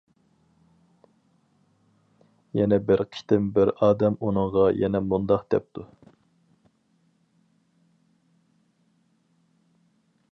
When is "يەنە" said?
2.59-2.79, 4.79-5.01